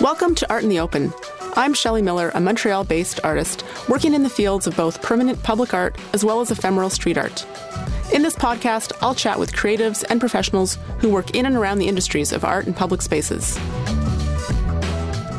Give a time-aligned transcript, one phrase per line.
[0.00, 1.12] Welcome to Art in the Open.
[1.56, 5.74] I'm Shelley Miller, a Montreal based artist working in the fields of both permanent public
[5.74, 7.44] art as well as ephemeral street art.
[8.12, 11.88] In this podcast, I'll chat with creatives and professionals who work in and around the
[11.88, 13.56] industries of art and public spaces.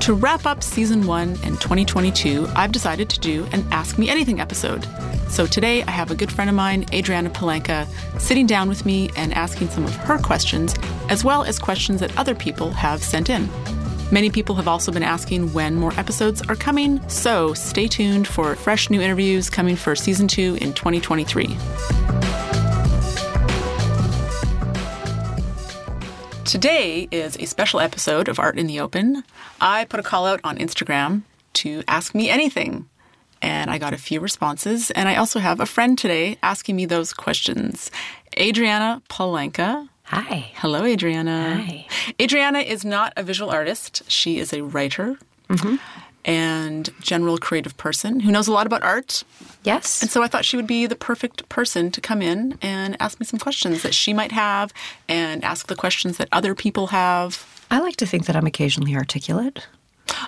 [0.02, 4.40] To wrap up season one in 2022, I've decided to do an Ask Me Anything
[4.40, 4.86] episode.
[5.32, 7.88] So today I have a good friend of mine, Adriana Palanca,
[8.20, 10.76] sitting down with me and asking some of her questions,
[11.08, 13.50] as well as questions that other people have sent in.
[14.12, 18.56] Many people have also been asking when more episodes are coming, so stay tuned for
[18.56, 21.56] fresh new interviews coming for season two in 2023.
[26.44, 29.24] Today is a special episode of Art in the Open.
[29.62, 31.22] I put a call out on Instagram
[31.54, 32.90] to ask me anything,
[33.42, 34.92] and I got a few responses.
[34.92, 37.92] And I also have a friend today asking me those questions.
[38.38, 39.90] Adriana Palanca.
[40.04, 40.52] Hi.
[40.56, 41.56] Hello, Adriana.
[41.56, 41.88] Hi.
[42.22, 45.18] Adriana is not a visual artist, she is a writer.
[45.50, 45.76] Mm-hmm.
[46.24, 49.24] And general creative person who knows a lot about art.
[49.64, 50.04] Yes.
[50.04, 53.20] And so I thought she would be the perfect person to come in and ask
[53.20, 54.72] me some questions that she might have
[55.10, 57.64] and ask the questions that other people have.
[57.72, 59.66] I like to think that I'm occasionally articulate.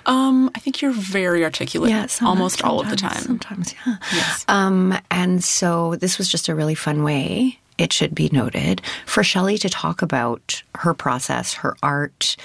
[0.06, 3.22] Um, I think you're very articulate Yeah, almost all of the time.
[3.22, 3.96] Sometimes, yeah.
[4.12, 4.44] Yes.
[4.48, 9.24] Um, and so this was just a really fun way, it should be noted, for
[9.24, 12.36] Shelley to talk about her process, her art,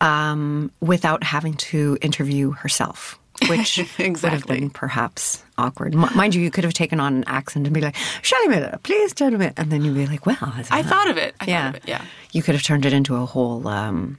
[0.00, 3.18] um, without having to interview herself.
[3.48, 5.94] Which would have been perhaps awkward.
[5.94, 8.80] M- mind you, you could have taken on an accent and be like, Shelley Miller,
[8.82, 9.52] please tell me.
[9.56, 11.36] And then you'd be like, well, I thought of it.
[11.40, 11.66] I yeah.
[11.66, 12.04] thought of it, yeah.
[12.32, 14.18] You could have turned it into a whole um,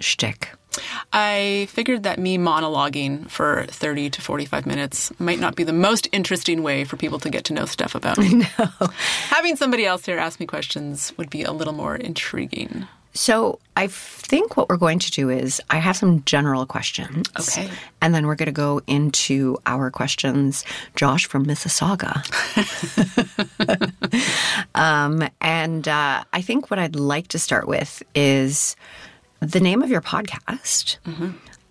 [0.00, 0.48] shtick.
[1.12, 6.08] I figured that me monologuing for 30 to 45 minutes might not be the most
[6.12, 8.46] interesting way for people to get to know stuff about me.
[8.58, 8.88] No.
[9.28, 12.86] Having somebody else here ask me questions would be a little more intriguing.
[13.16, 17.28] So I think what we're going to do is I have some general questions.
[17.40, 17.70] Okay.
[18.02, 20.64] And then we're going to go into our questions.
[20.96, 22.22] Josh from Mississauga.
[24.74, 28.76] um, and uh, I think what I'd like to start with is
[29.50, 30.98] the name of your podcast.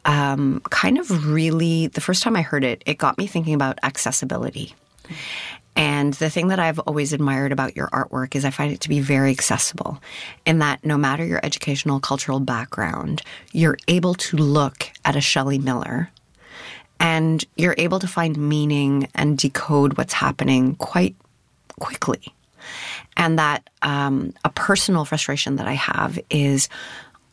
[0.06, 3.80] Um, kind of really, the first time I heard it, it got me thinking about
[3.84, 4.76] accessibility.
[5.76, 8.90] And the thing that I've always admired about your artwork is I find it to
[8.90, 10.02] be very accessible
[10.46, 13.22] in that no matter your educational, cultural background,
[13.52, 16.10] you're able to look at a Shelley Miller
[17.00, 21.16] and you're able to find meaning and decode what's happening quite
[21.80, 22.22] quickly.
[23.18, 26.70] And that um, a personal frustration that I have is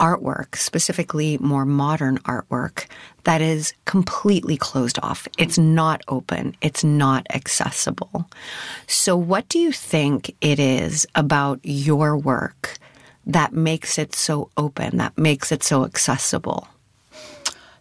[0.03, 2.87] artwork, specifically more modern artwork,
[3.23, 5.29] that is completely closed off.
[5.39, 8.29] It's not open, it's not accessible.
[8.89, 12.79] So, what do you think it is about your work
[13.25, 16.67] that makes it so open, that makes it so accessible?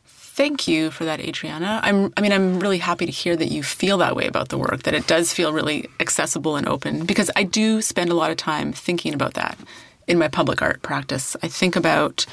[0.05, 1.81] Thank you for that, Adriana.
[1.83, 4.57] I'm, I mean, I'm really happy to hear that you feel that way about the
[4.57, 8.31] work, that it does feel really accessible and open, because I do spend a lot
[8.31, 9.57] of time thinking about that
[10.11, 11.37] in my public art practice.
[11.41, 12.25] I think about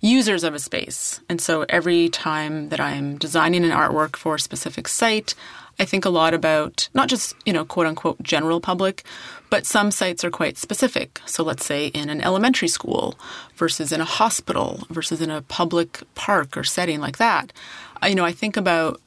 [0.00, 1.20] users of a space.
[1.28, 5.34] And so every time that I'm designing an artwork for a specific site,
[5.80, 9.02] I think a lot about not just, you know, quote unquote general public,
[9.50, 11.20] but some sites are quite specific.
[11.26, 13.18] So let's say in an elementary school
[13.56, 17.52] versus in a hospital versus in a public park or setting like that.
[18.00, 19.00] I- You know, I think about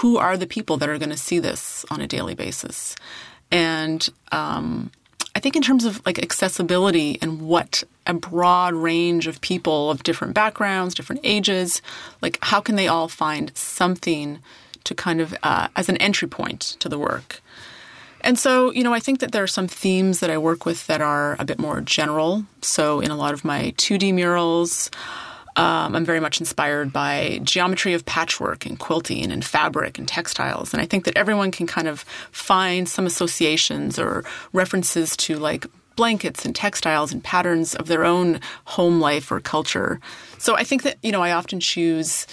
[0.00, 2.96] who are the people that are going to see this on a daily basis.
[3.50, 4.90] And um,
[5.34, 10.02] I think in terms of like accessibility and what a broad range of people of
[10.02, 11.80] different backgrounds, different ages,
[12.20, 14.40] like how can they all find something
[14.84, 17.40] to kind of uh, as an entry point to the work?
[18.20, 20.86] And so, you know, I think that there are some themes that I work with
[20.86, 22.44] that are a bit more general.
[22.60, 24.90] So, in a lot of my 2D murals,
[25.56, 30.72] um, I'm very much inspired by geometry of patchwork and quilting and fabric and textiles.
[30.72, 35.66] And I think that everyone can kind of find some associations or references to like
[35.94, 40.00] blankets and textiles and patterns of their own home life or culture.
[40.38, 42.26] So I think that, you know, I often choose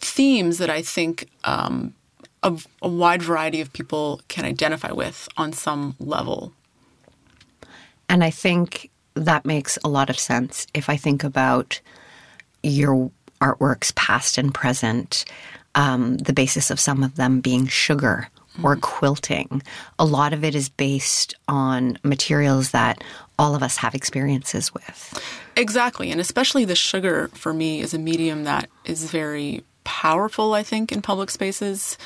[0.00, 1.94] themes that I think um,
[2.42, 6.52] a, a wide variety of people can identify with on some level.
[8.08, 11.80] And I think that makes a lot of sense if I think about
[12.62, 13.10] your
[13.40, 15.24] artworks, past and present,
[15.74, 18.28] um, the basis of some of them being sugar
[18.62, 19.62] or quilting.
[19.98, 23.02] A lot of it is based on materials that
[23.38, 25.22] all of us have experiences with.
[25.56, 26.10] Exactly.
[26.10, 30.90] And especially the sugar for me is a medium that is very powerful, I think,
[30.90, 31.96] in public spaces,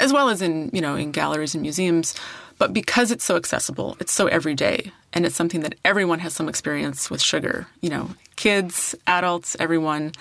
[0.00, 2.14] as well as in, you know, in galleries and museums.
[2.62, 6.48] But because it's so accessible, it's so everyday, and it's something that everyone has some
[6.48, 10.12] experience with sugar, you know, kids, adults, everyone.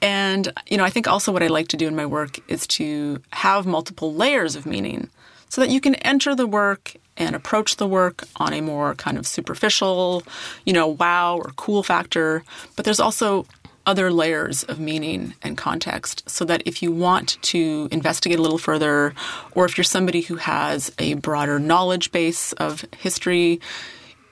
[0.00, 2.66] And, you know, I think also what I like to do in my work is
[2.68, 5.10] to have multiple layers of meaning
[5.50, 9.18] so that you can enter the work and approach the work on a more kind
[9.18, 10.22] of superficial,
[10.64, 12.42] you know, wow or cool factor.
[12.76, 13.44] But there's also
[13.86, 18.58] other layers of meaning and context so that if you want to investigate a little
[18.58, 19.14] further,
[19.52, 23.60] or if you're somebody who has a broader knowledge base of history,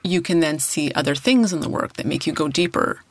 [0.03, 3.01] you can then see other things in the work that make you go deeper.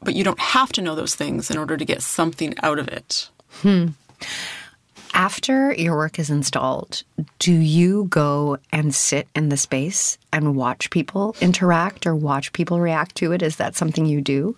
[0.00, 2.88] But you don't have to know those things in order to get something out of
[2.88, 3.28] it.
[3.62, 3.88] Hmm.
[5.12, 7.02] After your work is installed,
[7.40, 12.78] do you go and sit in the space and watch people interact or watch people
[12.78, 13.42] react to it?
[13.42, 14.56] Is that something you do?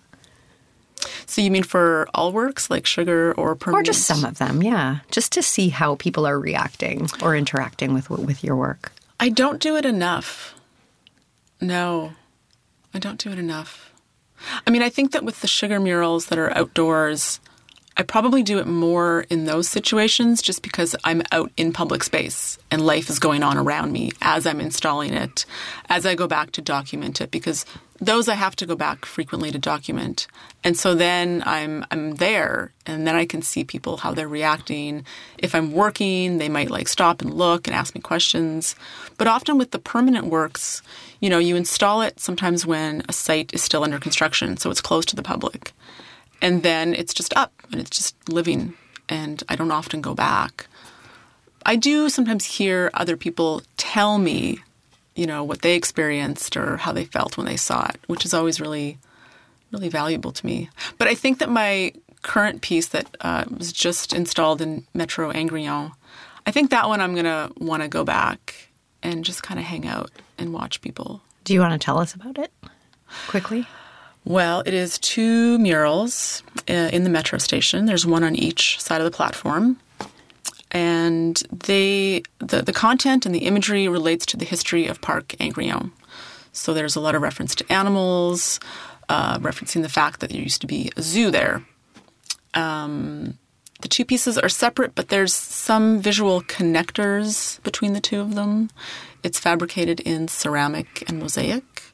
[1.25, 3.87] So you mean for all works like sugar or permanent?
[3.87, 4.99] Or just some of them, yeah.
[5.11, 8.91] Just to see how people are reacting or interacting with with your work.
[9.19, 10.55] I don't do it enough.
[11.59, 12.13] No.
[12.93, 13.93] I don't do it enough.
[14.65, 17.39] I mean, I think that with the sugar murals that are outdoors,
[17.97, 22.57] I probably do it more in those situations just because I'm out in public space
[22.71, 25.45] and life is going on around me as I'm installing it,
[25.89, 27.65] as I go back to document it, because
[28.01, 30.27] those I have to go back frequently to document.
[30.63, 35.05] And so then I'm I'm there and then I can see people how they're reacting.
[35.37, 38.75] If I'm working, they might like stop and look and ask me questions.
[39.17, 40.81] But often with the permanent works,
[41.19, 44.81] you know, you install it sometimes when a site is still under construction, so it's
[44.81, 45.71] closed to the public
[46.41, 48.73] and then it's just up and it's just living
[49.07, 50.67] and I don't often go back.
[51.65, 54.59] I do sometimes hear other people tell me,
[55.21, 58.33] you know, what they experienced or how they felt when they saw it, which is
[58.33, 58.97] always really,
[59.71, 60.67] really valuable to me.
[60.97, 65.91] But I think that my current piece that uh, was just installed in Metro Angrillon,
[66.47, 68.69] I think that one I'm going to want to go back
[69.03, 70.09] and just kind of hang out
[70.39, 71.21] and watch people.
[71.43, 72.51] Do you want to tell us about it
[73.27, 73.67] quickly?
[74.25, 77.85] Well, it is two murals uh, in the metro station.
[77.85, 79.77] There's one on each side of the platform.
[80.71, 85.91] And they the, the content and the imagery relates to the history of Parc Angrillon.
[86.53, 88.59] So there's a lot of reference to animals,
[89.09, 91.63] uh, referencing the fact that there used to be a zoo there.
[92.53, 93.37] Um,
[93.81, 98.69] the two pieces are separate, but there's some visual connectors between the two of them.
[99.23, 101.91] It's fabricated in ceramic and mosaic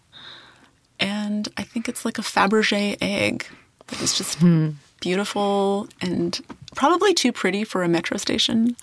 [0.99, 3.45] and I think it's like a Fabergé egg
[3.87, 4.71] that is just hmm.
[4.99, 6.39] Beautiful and
[6.75, 8.75] probably too pretty for a metro station.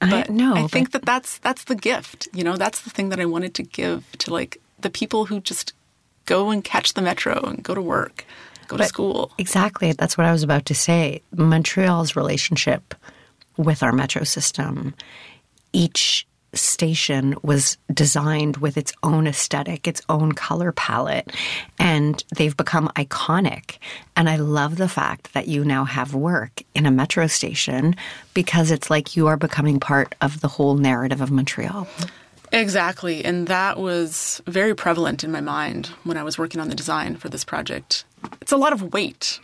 [0.00, 0.54] But I know.
[0.54, 2.28] I think that that's that's the gift.
[2.32, 5.40] You know, that's the thing that I wanted to give to like the people who
[5.40, 5.72] just
[6.24, 8.24] go and catch the metro and go to work,
[8.66, 9.32] go but to school.
[9.38, 9.92] Exactly.
[9.92, 11.22] That's what I was about to say.
[11.34, 12.94] Montreal's relationship
[13.56, 14.94] with our metro system,
[15.72, 21.32] each station was designed with its own aesthetic, its own color palette,
[21.78, 23.78] and they've become iconic.
[24.16, 27.96] And I love the fact that you now have work in a metro station
[28.34, 31.88] because it's like you are becoming part of the whole narrative of Montreal.
[32.52, 33.24] Exactly.
[33.24, 37.16] And that was very prevalent in my mind when I was working on the design
[37.16, 38.04] for this project.
[38.42, 39.40] It's a lot of weight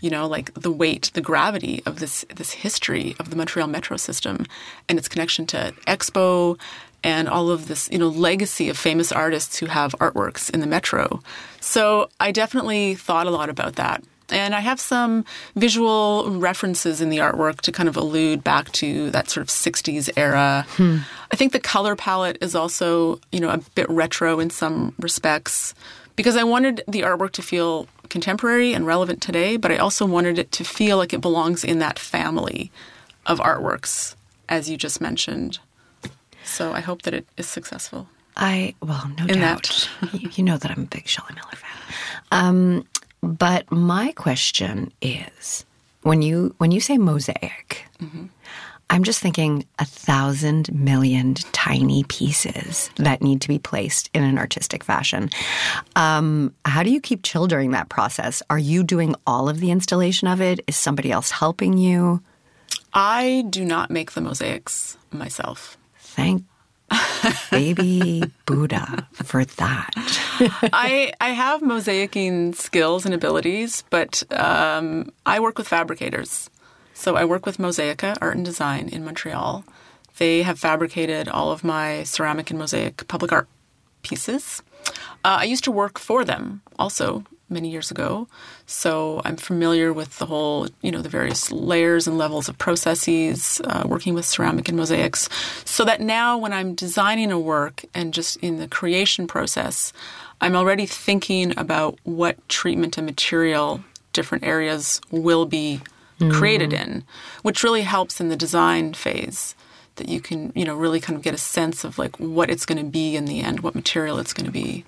[0.00, 3.96] you know, like the weight, the gravity of this this history of the Montreal metro
[3.96, 4.46] system
[4.88, 6.58] and its connection to Expo
[7.04, 10.66] and all of this, you know, legacy of famous artists who have artworks in the
[10.66, 11.22] metro.
[11.60, 14.02] So I definitely thought a lot about that.
[14.30, 15.24] And I have some
[15.56, 20.10] visual references in the artwork to kind of allude back to that sort of 60s
[20.16, 20.66] era.
[20.70, 20.98] Hmm.
[21.32, 25.74] I think the color palette is also, you know, a bit retro in some respects
[26.18, 30.36] because I wanted the artwork to feel contemporary and relevant today, but I also wanted
[30.36, 32.72] it to feel like it belongs in that family
[33.24, 34.16] of artworks,
[34.48, 35.60] as you just mentioned.
[36.42, 38.08] So I hope that it is successful.
[38.36, 39.88] I well, no in doubt.
[40.32, 41.94] you know that I'm a big Shelley Miller fan.
[42.32, 42.86] Um,
[43.22, 45.64] but my question is,
[46.02, 48.26] when you when you say mosaic, mm-hmm.
[48.90, 54.38] I'm just thinking a thousand million tiny pieces that need to be placed in an
[54.38, 55.30] artistic fashion.
[55.94, 58.42] Um, how do you keep chill during that process?
[58.48, 60.60] Are you doing all of the installation of it?
[60.66, 62.22] Is somebody else helping you?
[62.94, 65.76] I do not make the mosaics myself.
[65.98, 66.44] Thank
[67.50, 69.90] baby Buddha for that.
[70.72, 76.50] I I have mosaicing skills and abilities, but um, I work with fabricators.
[76.98, 79.64] So I work with Mosaïka Art and Design in Montreal.
[80.16, 83.46] They have fabricated all of my ceramic and mosaic public art
[84.02, 84.64] pieces.
[85.24, 88.26] Uh, I used to work for them also many years ago.
[88.66, 93.60] So I'm familiar with the whole, you know, the various layers and levels of processes,
[93.62, 95.28] uh, working with ceramic and mosaics.
[95.64, 99.92] So that now when I'm designing a work and just in the creation process,
[100.40, 105.80] I'm already thinking about what treatment and material different areas will be
[106.30, 107.04] created in,
[107.42, 109.54] which really helps in the design phase
[109.96, 112.66] that you can, you know, really kind of get a sense of like what it's
[112.66, 114.84] going to be in the end, what material it's going to be.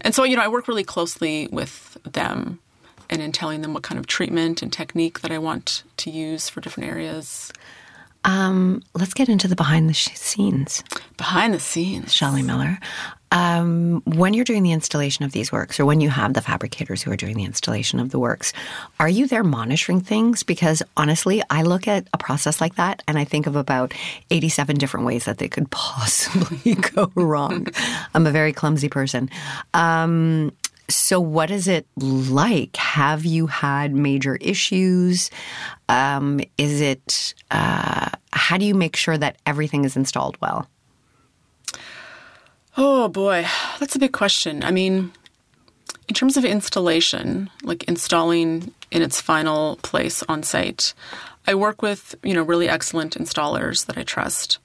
[0.00, 2.58] And so, you know, I work really closely with them
[3.08, 6.48] and in telling them what kind of treatment and technique that I want to use
[6.48, 7.52] for different areas.
[8.24, 10.82] Um, let's get into the behind the scenes.
[11.16, 12.12] Behind the scenes.
[12.12, 12.78] Shelley Miller.
[13.32, 17.02] Um, when you're doing the installation of these works, or when you have the fabricators
[17.02, 18.52] who are doing the installation of the works,
[19.00, 20.42] are you there monitoring things?
[20.42, 23.92] Because honestly, I look at a process like that and I think of about
[24.30, 27.68] 87 different ways that they could possibly go wrong.
[28.14, 29.30] I'm a very clumsy person.
[29.74, 30.52] Um,
[30.88, 32.76] so, what is it like?
[32.76, 35.30] Have you had major issues?
[35.88, 40.68] Um, is it, uh, how do you make sure that everything is installed well?
[42.76, 43.46] Oh boy,
[43.80, 44.62] that's a big question.
[44.62, 45.12] I mean,
[46.08, 50.92] in terms of installation, like installing in its final place on site,
[51.46, 54.58] I work with, you know, really excellent installers that I trust.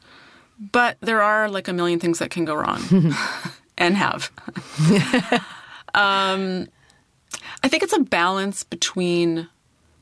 [0.59, 2.81] But there are like a million things that can go wrong
[3.77, 4.31] and have.
[5.93, 6.67] um,
[7.63, 9.47] I think it's a balance between,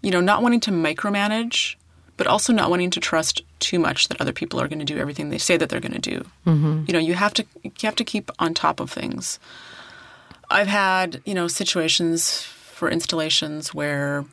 [0.02, 1.76] you know, not wanting to micromanage,
[2.20, 4.98] but also not wanting to trust too much that other people are going to do
[4.98, 6.26] everything they say that they're going to do.
[6.46, 6.84] Mm-hmm.
[6.86, 9.40] You know, you have to you have to keep on top of things.
[10.50, 14.26] I've had you know situations for installations where,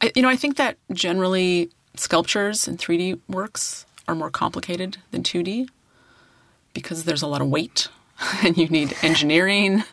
[0.00, 5.22] I, you know, I think that generally sculptures and 3D works are more complicated than
[5.22, 5.68] 2D
[6.72, 7.86] because there's a lot of weight
[8.42, 9.84] and you need engineering.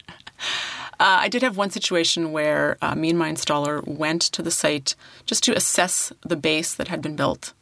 [1.02, 4.52] Uh, I did have one situation where uh, me and my installer went to the
[4.52, 4.94] site
[5.26, 7.54] just to assess the base that had been built,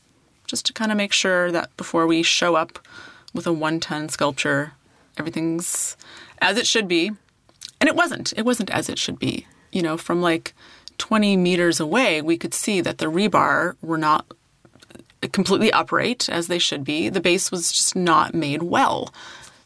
[0.45, 2.85] just to kind of make sure that before we show up
[3.33, 4.73] with a one ton sculpture,
[5.17, 5.95] everything's
[6.41, 7.11] as it should be.
[7.79, 8.33] And it wasn't.
[8.35, 9.47] It wasn't as it should be.
[9.71, 10.53] You know, from like
[10.97, 14.25] 20 meters away, we could see that the rebar were not
[15.31, 17.07] completely upright as they should be.
[17.07, 19.13] The base was just not made well.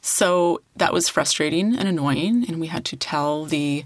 [0.05, 3.85] So that was frustrating and annoying, and we had to tell the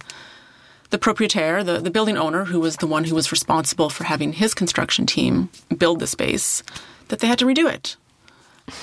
[0.90, 4.34] the proprietaire, the, the building owner, who was the one who was responsible for having
[4.34, 6.64] his construction team build the space,
[7.10, 7.98] that they had to redo it.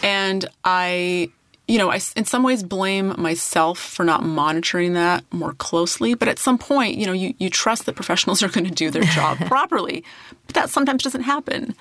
[0.03, 1.31] And I,
[1.67, 6.15] you know, I in some ways blame myself for not monitoring that more closely.
[6.15, 8.91] But at some point, you know, you, you trust that professionals are going to do
[8.91, 10.05] their job properly.
[10.47, 11.75] But that sometimes doesn't happen.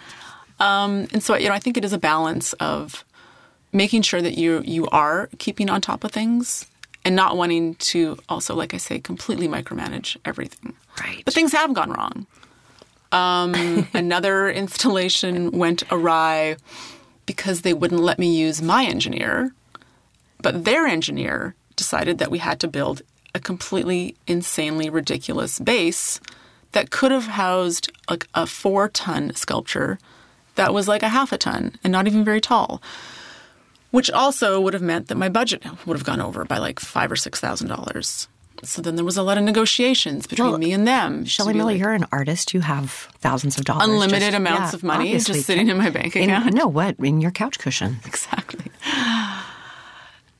[0.59, 3.03] Um, and so, you know, I think it is a balance of
[3.73, 6.65] making sure that you you are keeping on top of things
[7.05, 10.73] and not wanting to also, like I say, completely micromanage everything.
[10.99, 11.23] Right.
[11.25, 12.25] But things have gone wrong.
[13.11, 16.55] Um, another installation went awry
[17.25, 19.53] because they wouldn't let me use my engineer,
[20.41, 23.01] but their engineer decided that we had to build
[23.35, 26.19] a completely insanely ridiculous base
[26.73, 29.97] that could have housed like a four ton sculpture
[30.55, 32.81] that was like a half a ton and not even very tall
[33.93, 37.11] which also would have meant that my budget would have gone over by like five
[37.11, 38.27] or six thousand dollars.
[38.63, 41.25] So then there was a lot of negotiations between Well, me and them.
[41.25, 42.53] Shelley to Miller, like, you're an artist.
[42.53, 43.87] You have thousands of dollars.
[43.89, 46.53] Unlimited just- amounts yeah, of money just sitting in my bank In- account.
[46.55, 46.95] no, what?
[46.99, 47.97] In your couch cushion.
[48.05, 48.71] exactly.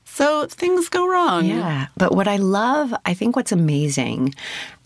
[0.04, 1.44] So things go wrong.
[1.44, 1.88] Yeah.
[1.96, 4.34] But what I love, I think what's amazing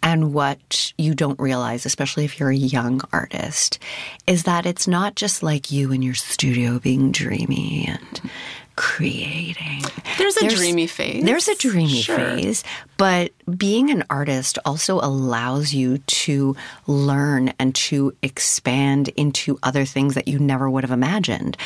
[0.03, 3.79] and what you don't realize, especially if you're a young artist,
[4.27, 8.31] is that it's not just like you in your studio being dreamy and
[8.79, 9.83] creating.
[10.19, 11.25] There's a dreamy phase.
[11.25, 12.17] There's a dreamy Sure.
[12.17, 12.63] phase,
[12.97, 16.55] but being an artist also allows you to
[16.87, 21.57] learn and to expand into other things that you never would have imagined.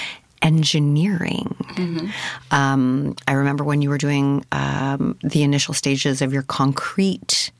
[0.40, 1.54] Engineering.
[1.74, 2.06] Mm-hmm.
[2.50, 7.52] Um, I remember when you were doing um, the initial stages of your concrete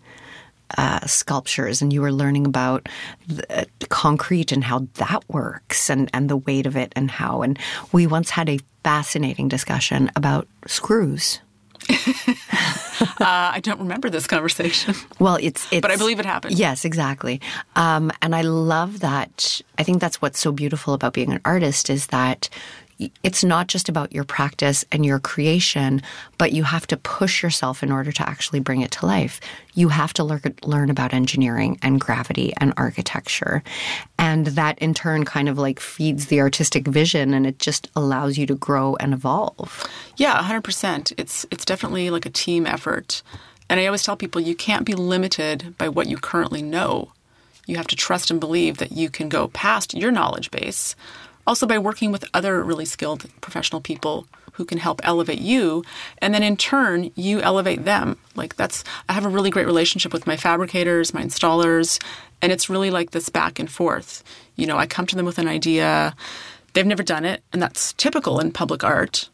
[0.79, 2.89] uh, sculptures and you were learning about
[3.29, 7.43] the concrete and how that works and, and the weight of it and how.
[7.43, 7.59] And
[7.93, 11.41] we once had a fascinating discussion about screws.
[13.03, 14.95] Uh, I don't remember this conversation.
[15.19, 16.57] Well, it's, it's But I believe it happened.
[16.57, 17.41] Yes, exactly.
[17.75, 19.61] Um, and I love that.
[19.79, 22.49] I think that's what's so beautiful about being an artist is that
[23.23, 26.03] it's not just about your practice and your creation,
[26.39, 29.41] but you have to push yourself in order to actually bring it to life.
[29.75, 33.63] You have to learn, learn about engineering and gravity and architecture.
[34.19, 38.39] And that in turn kind of like feeds the artistic vision and it just allows
[38.39, 39.87] you to grow and evolve.
[40.17, 41.13] Yeah, 100%.
[41.17, 43.23] It's it's definitely like a team effort.
[43.69, 47.13] And I always tell people you can't be limited by what you currently know.
[47.67, 50.95] You have to trust and believe that you can go past your knowledge base.
[51.47, 55.83] Also, by working with other really skilled professional people who can help elevate you.
[56.19, 58.17] And then in turn, you elevate them.
[58.35, 62.03] Like that's, I have a really great relationship with my fabricators, my installers,
[62.41, 64.23] and it's really like this back and forth.
[64.57, 66.15] You know, I come to them with an idea,
[66.75, 69.29] they've never done it, and that's typical in public art.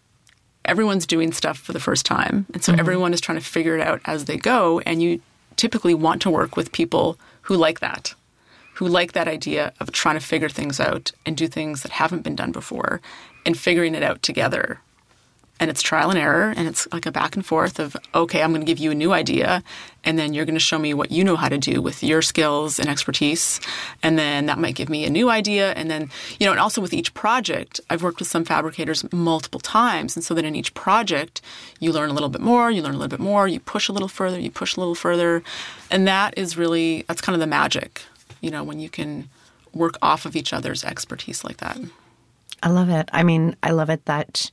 [0.64, 2.46] Everyone's doing stuff for the first time.
[2.52, 2.80] And so mm-hmm.
[2.80, 4.80] everyone is trying to figure it out as they go.
[4.80, 5.20] And you
[5.56, 8.14] typically want to work with people who like that
[8.78, 12.22] who like that idea of trying to figure things out and do things that haven't
[12.22, 13.00] been done before
[13.44, 14.78] and figuring it out together.
[15.58, 18.52] And it's trial and error and it's like a back and forth of okay i'm
[18.52, 19.64] going to give you a new idea
[20.04, 22.22] and then you're going to show me what you know how to do with your
[22.22, 23.60] skills and expertise
[24.04, 26.08] and then that might give me a new idea and then
[26.38, 30.24] you know and also with each project i've worked with some fabricators multiple times and
[30.24, 31.40] so that in each project
[31.80, 33.92] you learn a little bit more you learn a little bit more you push a
[33.92, 35.42] little further you push a little further
[35.90, 38.02] and that is really that's kind of the magic
[38.40, 39.28] you know when you can
[39.74, 41.78] work off of each other's expertise like that
[42.62, 44.50] i love it i mean i love it that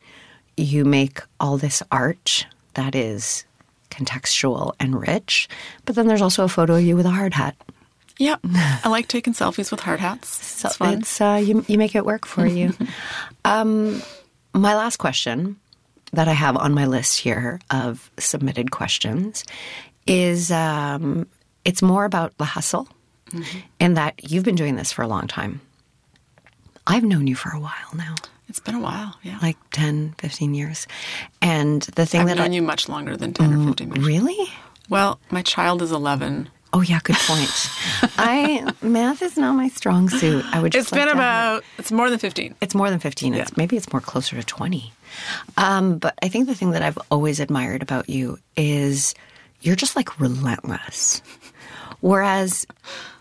[0.58, 3.46] you make all this art that is
[3.90, 5.48] contextual and rich,
[5.86, 7.56] but then there's also a photo of you with a hard hat.
[8.18, 10.30] Yeah, I like taking selfies with hard hats.
[10.30, 11.00] So it's fun.
[11.00, 12.74] It's, uh, you, you make it work for you.
[13.46, 14.02] um,
[14.54, 15.58] my last question
[16.14, 19.44] that I have on my list here of submitted questions
[20.08, 21.28] is um,
[21.66, 22.88] it's more about the hustle,
[23.32, 23.60] mm-hmm.
[23.80, 25.62] and that you've been doing this for a long time.
[26.88, 28.16] I've known you for a while now.
[28.48, 29.40] It's been a while, yeah.
[29.42, 30.88] Like 10, 15 years.
[31.42, 33.94] And the thing that I've that known I, you much longer than 10 or 15
[33.94, 34.06] years.
[34.06, 34.52] Really?
[34.88, 36.50] Well, my child is 11.
[36.76, 37.50] Oh yeah, good point.
[38.18, 40.44] I math is not my strong suit.
[40.52, 40.74] I would.
[40.74, 41.64] Just it's like been about.
[41.78, 42.54] It's more than fifteen.
[42.60, 43.32] It's more than fifteen.
[43.32, 43.44] Yeah.
[43.44, 44.92] It's maybe it's more closer to twenty.
[45.56, 49.16] Um, but I think the thing that I've always admired about you is
[49.62, 51.22] you're just like relentless.
[52.02, 52.66] Whereas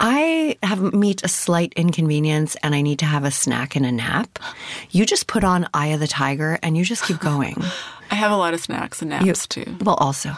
[0.00, 3.92] I have meet a slight inconvenience and I need to have a snack and a
[3.92, 4.38] nap.
[4.90, 7.56] You just put on Eye of the Tiger and you just keep going.
[8.10, 9.76] I have a lot of snacks and naps you, too.
[9.80, 10.32] Well, also.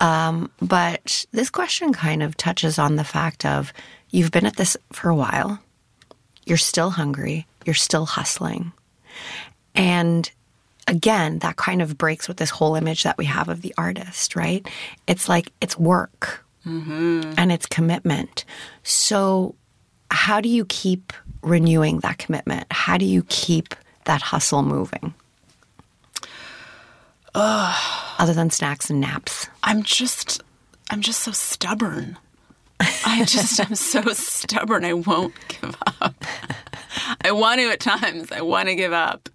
[0.00, 3.72] Um, but this question kind of touches on the fact of
[4.10, 5.58] you've been at this for a while,
[6.46, 8.72] you're still hungry, you're still hustling.
[9.74, 10.30] And
[10.88, 14.34] again, that kind of breaks with this whole image that we have of the artist,
[14.34, 14.66] right?
[15.06, 17.32] It's like it's work mm-hmm.
[17.36, 18.44] and it's commitment.
[18.82, 19.54] So,
[20.10, 22.66] how do you keep renewing that commitment?
[22.70, 25.14] How do you keep that hustle moving?
[27.34, 28.14] Ugh.
[28.18, 29.48] Other than snacks and naps.
[29.62, 30.42] I'm just,
[30.90, 32.18] I'm just so stubborn.
[32.80, 34.84] I just am so stubborn.
[34.84, 36.24] I won't give up.
[37.22, 38.32] I want to at times.
[38.32, 39.28] I want to give up.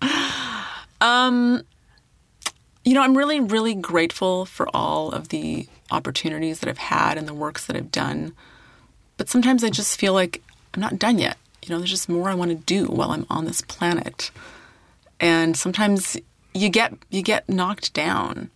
[1.00, 1.62] um,
[2.84, 7.28] you know, I'm really, really grateful for all of the opportunities that I've had and
[7.28, 8.32] the works that I've done.
[9.16, 10.42] But sometimes I just feel like
[10.74, 11.38] I'm not done yet.
[11.62, 14.30] You know, there's just more I want to do while I'm on this planet.
[15.18, 16.16] And sometimes
[16.54, 18.50] you get you get knocked down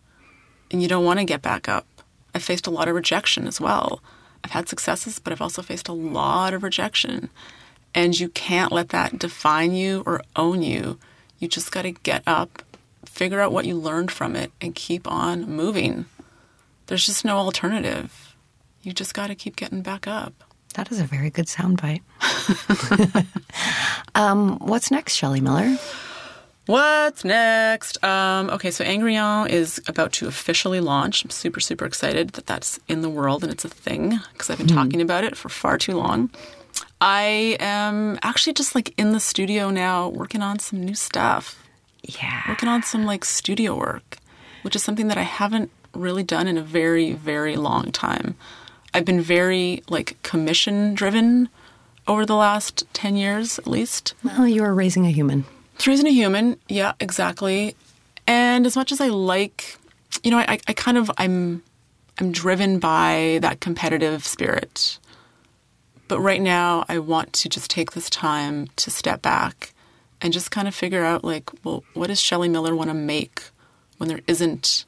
[0.70, 1.86] and you don't want to get back up.
[2.34, 4.02] I've faced a lot of rejection as well.
[4.44, 7.30] I've had successes, but I've also faced a lot of rejection.
[7.94, 10.98] And you can't let that define you or own you.
[11.38, 12.62] You just got to get up
[13.04, 16.06] figure out what you learned from it and keep on moving.
[16.90, 18.34] There's just no alternative.
[18.82, 20.34] You just got to keep getting back up.
[20.74, 22.02] That is a very good soundbite.
[24.16, 25.78] um, what's next, Shelley Miller?
[26.66, 28.02] What's next?
[28.02, 31.22] Um, okay, so Angrillon is about to officially launch.
[31.22, 34.58] I'm super, super excited that that's in the world and it's a thing because I've
[34.58, 34.74] been mm.
[34.74, 36.28] talking about it for far too long.
[37.00, 41.64] I am actually just like in the studio now working on some new stuff.
[42.02, 42.42] Yeah.
[42.48, 44.18] Working on some like studio work,
[44.62, 48.36] which is something that I haven't really done in a very, very long time.
[48.92, 51.48] I've been very like commission driven
[52.06, 54.14] over the last 10 years at least.
[54.24, 55.44] Well, you are raising a human.
[55.74, 56.58] It's raising a human.
[56.68, 57.76] Yeah, exactly.
[58.26, 59.78] And as much as I like,
[60.22, 61.62] you know, I, I kind of, I'm,
[62.18, 64.98] I'm driven by that competitive spirit.
[66.08, 69.72] But right now, I want to just take this time to step back
[70.20, 73.42] and just kind of figure out like, well, what does Shelley Miller want to make
[73.98, 74.84] when there isn't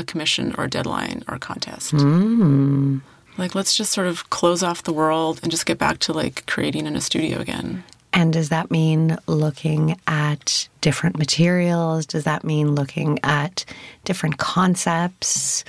[0.00, 1.92] a commission or a deadline or a contest?
[1.92, 3.00] Mm.
[3.38, 6.44] Like, let's just sort of close off the world and just get back to like
[6.46, 7.84] creating in a studio again.
[8.12, 12.06] And does that mean looking at different materials?
[12.06, 13.64] Does that mean looking at
[14.04, 15.64] different concepts?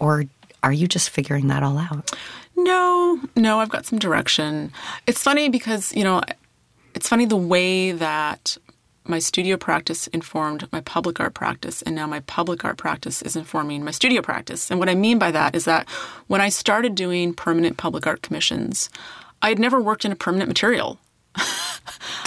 [0.00, 0.24] Or
[0.62, 2.10] are you just figuring that all out?
[2.56, 4.72] No, no, I've got some direction.
[5.06, 6.22] It's funny because, you know,
[6.94, 8.56] it's funny the way that
[9.08, 13.36] my studio practice informed my public art practice, and now my public art practice is
[13.36, 14.70] informing my studio practice.
[14.70, 15.88] And what I mean by that is that
[16.26, 18.90] when I started doing permanent public art commissions,
[19.42, 20.98] I had never worked in a permanent material.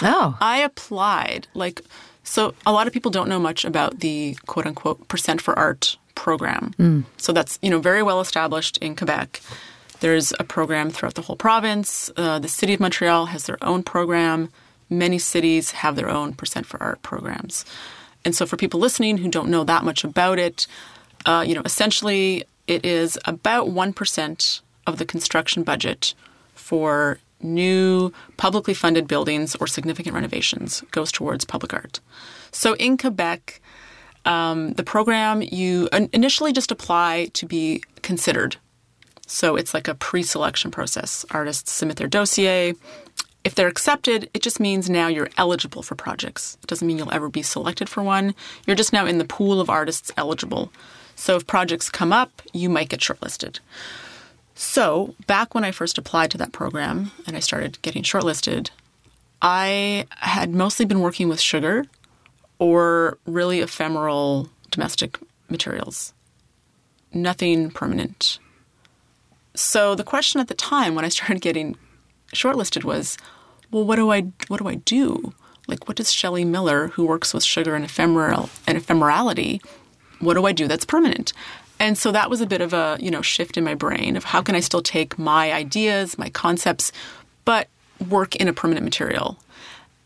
[0.04, 1.82] Oh, I applied like
[2.24, 5.98] so a lot of people don't know much about the quote unquote percent for art
[6.16, 6.74] program.
[7.18, 9.42] So that's you know very well established in Quebec.
[10.00, 12.10] There's a program throughout the whole province.
[12.18, 14.50] Uh, the city of Montreal has their own program.
[14.92, 17.66] Many cities have their own percent for art programs.
[18.24, 20.68] And so for people listening who don't know that much about it,
[21.26, 26.14] uh, you know essentially it is about one percent of the construction budget
[26.54, 32.00] for new publicly funded buildings or significant renovations goes towards public art.
[32.52, 33.62] So in Quebec,
[34.26, 38.58] um, the program you initially just apply to be considered.
[39.26, 41.26] So it's like a pre-selection process.
[41.32, 42.76] Artists submit their dossier.
[43.44, 46.58] If they're accepted, it just means now you're eligible for projects.
[46.62, 48.36] It doesn't mean you'll ever be selected for one.
[48.68, 50.72] You're just now in the pool of artists eligible.
[51.16, 53.60] So if projects come up, you might get shortlisted.
[54.54, 58.70] So, back when I first applied to that program and I started getting shortlisted,
[59.42, 61.86] I had mostly been working with sugar
[62.60, 65.18] or really ephemeral domestic
[65.50, 66.14] materials,
[67.12, 68.38] nothing permanent.
[69.56, 71.76] So, the question at the time when I started getting
[72.34, 73.18] shortlisted was,
[73.72, 75.34] well, what do I what do I do?
[75.68, 79.64] Like, what does Shelley Miller, who works with sugar and ephemeral and ephemerality,
[80.20, 81.34] what do I do that's permanent?
[81.80, 84.24] And so that was a bit of a, you know, shift in my brain of
[84.24, 86.92] how can I still take my ideas, my concepts,
[87.46, 87.70] but
[88.10, 89.38] work in a permanent material.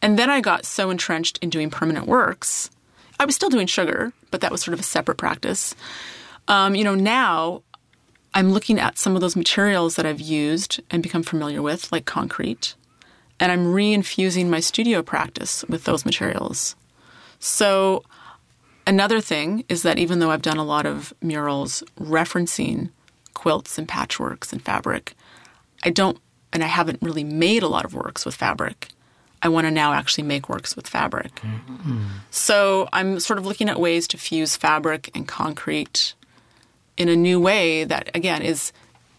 [0.01, 2.69] And then I got so entrenched in doing permanent works.
[3.19, 5.75] I was still doing sugar, but that was sort of a separate practice.
[6.47, 7.61] Um, you know, now
[8.35, 12.05] I'm looking at some of those materials that I've used and become familiar with, like
[12.05, 12.75] concrete,
[13.39, 16.75] and I'm reinfusing my studio practice with those materials.
[17.39, 18.03] So
[18.87, 22.89] Another thing is that even though I've done a lot of murals referencing
[23.33, 25.15] quilts and patchworks and fabric,
[25.83, 26.19] I don't,
[26.53, 28.89] and I haven't really made a lot of works with fabric.
[29.41, 31.35] I want to now actually make works with fabric.
[31.35, 32.03] Mm-hmm.
[32.31, 36.13] So I'm sort of looking at ways to fuse fabric and concrete
[36.97, 38.71] in a new way that, again, is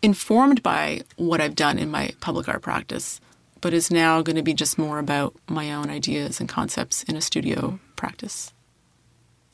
[0.02, 3.20] informed by what I've done in my public art practice,
[3.60, 7.16] but is now going to be just more about my own ideas and concepts in
[7.16, 8.52] a studio practice.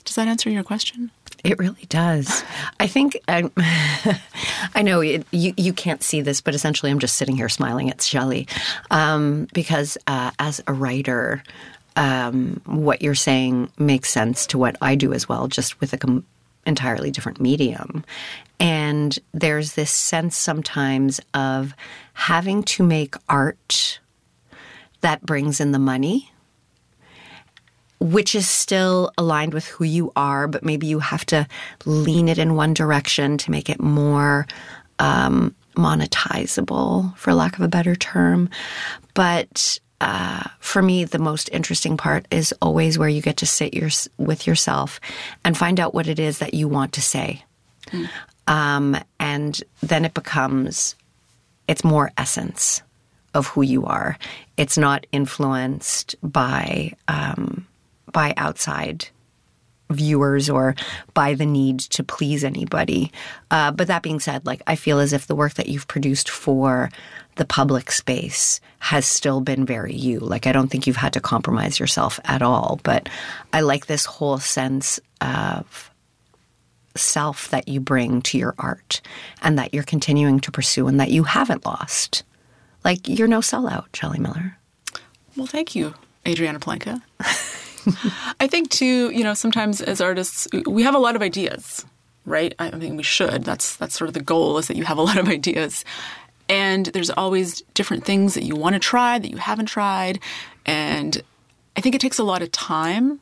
[0.05, 1.11] Does that answer your question?
[1.45, 2.45] It really does.
[2.79, 7.17] I think um, I know it, you you can't see this, but essentially, I'm just
[7.17, 8.47] sitting here smiling at Shelley
[8.91, 11.43] um, because uh, as a writer,
[11.97, 15.99] um, what you're saying makes sense to what I do as well, just with a
[15.99, 16.25] com-
[16.67, 18.05] entirely different medium.
[18.61, 21.75] And there's this sense sometimes of
[22.15, 24.01] having to make art
[25.01, 26.33] that brings in the money
[28.03, 31.47] which is still aligned with who you are, but maybe you have to
[31.85, 34.45] lean it in one direction to make it more
[34.99, 38.51] um, monetizable, for lack of a better term.
[39.15, 43.73] But uh, for me, the most interesting part is always where you get to sit
[43.73, 43.89] your,
[44.19, 45.01] with yourself
[45.45, 47.45] and find out what it is that you want to say.
[48.49, 50.97] Um, and then it becomes,
[51.69, 52.83] it's more essence
[53.33, 54.19] of who you are.
[54.57, 57.67] It's not influenced by um,
[58.13, 59.09] by outside
[59.89, 60.75] viewers or
[61.15, 63.13] by the need to please anybody.
[63.51, 66.29] Uh, but that being said, like I feel as if the work that you've produced
[66.29, 66.91] for
[67.37, 70.19] the public space has still been very you.
[70.19, 72.81] Like I don't think you've had to compromise yourself at all.
[72.83, 73.09] But
[73.53, 75.91] I like this whole sense of
[76.97, 79.01] self that you bring to your art
[79.41, 82.23] and that you're continuing to pursue and that you haven't lost.
[82.85, 84.59] Like you're no sellout, Shelley Miller.
[85.37, 85.95] Well, thank you,
[86.27, 87.01] Adriana Palanca.
[88.41, 91.85] I think too, you know, sometimes as artists, we have a lot of ideas,
[92.25, 92.55] right?
[92.59, 93.45] I mean, we should.
[93.45, 95.85] That's that's sort of the goal is that you have a lot of ideas,
[96.53, 100.21] and there's always different things that you want to try that you haven't tried,
[100.67, 101.23] and
[101.79, 103.21] I think it takes a lot of time.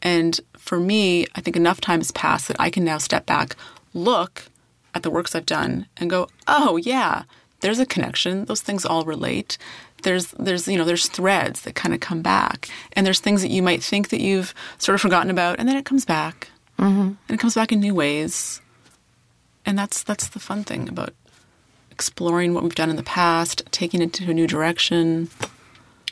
[0.00, 3.54] And for me, I think enough time has passed that I can now step back,
[3.92, 4.46] look
[4.94, 7.24] at the works I've done, and go, oh yeah,
[7.60, 8.46] there's a connection.
[8.46, 9.58] Those things all relate
[10.02, 13.50] there's there's you know there's threads that kind of come back and there's things that
[13.50, 17.00] you might think that you've sort of forgotten about and then it comes back mm-hmm.
[17.00, 18.62] and it comes back in new ways
[19.66, 21.12] and that's that's the fun thing about
[22.00, 25.28] exploring what we've done in the past taking it to a new direction.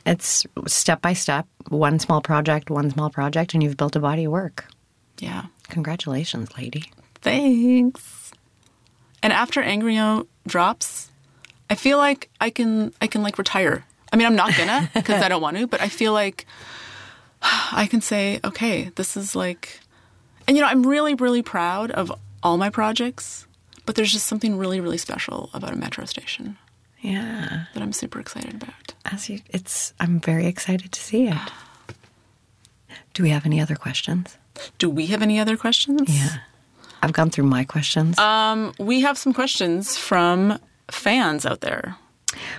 [0.04, 4.24] It's step by step one small project one small project and you've built a body
[4.24, 4.66] of work.
[5.18, 5.46] Yeah.
[5.70, 6.92] Congratulations lady.
[7.22, 8.32] Thanks.
[9.22, 11.10] And after Angrillon drops
[11.70, 13.82] I feel like I can I can like retire.
[14.12, 16.44] I mean, I'm not gonna because I don't want to, but I feel like
[17.72, 19.80] I can say, okay, this is like,
[20.46, 23.46] and you know, I'm really, really proud of all my projects,
[23.88, 26.58] but there's just something really, really special about a metro station
[27.00, 27.64] Yeah.
[27.72, 28.92] that I'm super excited about.
[29.06, 31.38] As you, it's, I'm very excited to see it.
[33.14, 34.36] Do we have any other questions?
[34.76, 36.02] Do we have any other questions?
[36.06, 36.36] Yeah.
[37.02, 38.18] I've gone through my questions.
[38.18, 40.58] Um, we have some questions from
[40.90, 41.96] fans out there.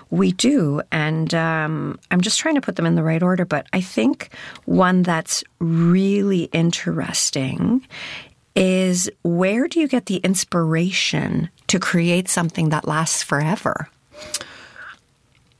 [0.10, 3.46] We do, and um, I'm just trying to put them in the right order.
[3.46, 4.34] But I think
[4.66, 7.86] one that's really interesting
[8.56, 13.90] is where do you get the inspiration to create something that lasts forever?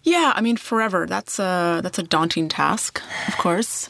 [0.04, 1.06] Yeah, I mean, forever.
[1.06, 3.90] That's a that's a daunting task, of course.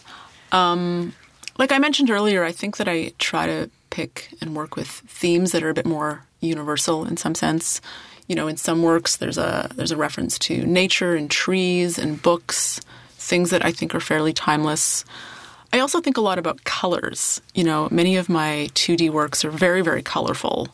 [0.52, 1.14] Um,
[1.58, 5.52] like I mentioned earlier, I think that I try to pick and work with themes
[5.52, 7.82] that are a bit more universal in some sense.
[8.28, 12.22] You know, in some works, there's a there's a reference to nature and trees and
[12.22, 12.80] books,
[13.14, 15.06] things that I think are fairly timeless.
[15.72, 17.42] I also think a lot about colors.
[17.54, 20.70] You know, many of my 2D works are very, very colorful.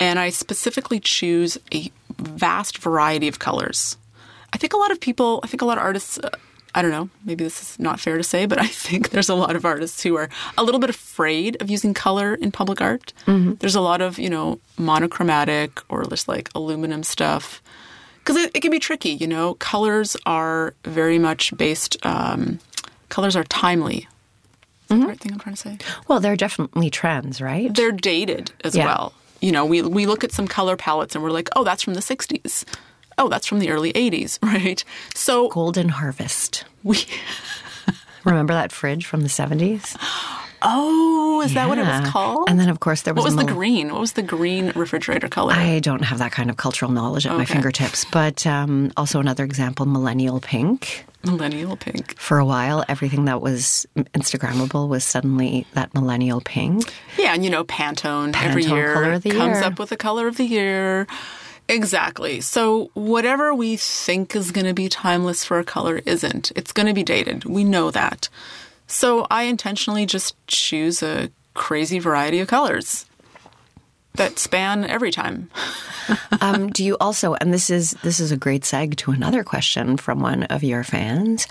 [0.00, 3.96] And I specifically choose a vast variety of colors.
[4.52, 6.30] I think a lot of people, I think a lot of artists, uh,
[6.74, 9.34] I don't know, maybe this is not fair to say, but I think there's a
[9.34, 13.12] lot of artists who are a little bit afraid of using color in public art.
[13.60, 17.62] There's a lot of, you know, monochromatic or just like aluminum stuff.
[18.20, 19.54] Because it, it can be tricky, you know.
[19.54, 22.58] Colors are very much based, um,
[23.08, 23.98] colors are timely.
[23.98, 25.08] Is that the mm-hmm.
[25.08, 25.78] right thing I'm trying to say?
[26.06, 27.74] Well, they're definitely trends, right?
[27.74, 28.86] they're dated as Yeah.
[28.86, 29.12] well.
[29.40, 31.94] You know, we we look at some color palettes and we're like, oh, that's from
[31.94, 32.64] the '60s.
[33.18, 34.82] Oh, that's from the early '80s, right?
[35.14, 36.64] So Golden Harvest.
[36.82, 37.04] we.
[38.24, 39.96] Remember that fridge from the 70s?
[40.62, 42.48] Oh, is that what it was called?
[42.48, 43.92] And then, of course, there was what was the green?
[43.92, 45.52] What was the green refrigerator color?
[45.54, 49.44] I don't have that kind of cultural knowledge at my fingertips, but um, also another
[49.44, 51.04] example, millennial pink.
[51.24, 52.18] Millennial pink.
[52.18, 56.92] For a while, everything that was Instagrammable was suddenly that millennial pink.
[57.18, 59.64] Yeah, and you know, Pantone, every year the comes year.
[59.64, 61.06] up with a color of the year.
[61.68, 62.40] Exactly.
[62.40, 66.50] So whatever we think is going to be timeless for a color isn't.
[66.56, 67.44] It's going to be dated.
[67.44, 68.28] We know that.
[68.88, 73.04] So I intentionally just choose a crazy variety of colors
[74.14, 75.50] that span every time.
[76.40, 79.98] Um, do you also, and this is this is a great seg to another question
[79.98, 81.46] from one of your fans.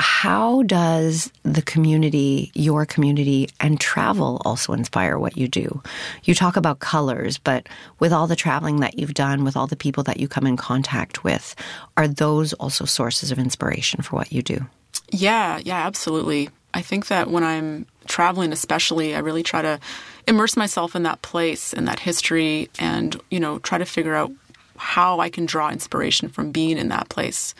[0.00, 5.82] How does the community, your community, and travel also inspire what you do?
[6.24, 9.76] You talk about colors, but with all the traveling that you've done, with all the
[9.76, 11.54] people that you come in contact with,
[11.98, 14.66] are those also sources of inspiration for what you do?
[15.10, 16.48] Yeah, yeah, absolutely.
[16.72, 19.78] I think that when I'm traveling, especially, I really try to
[20.26, 24.32] immerse myself in that place and that history and, you know, try to figure out
[24.78, 27.54] how I can draw inspiration from being in that place.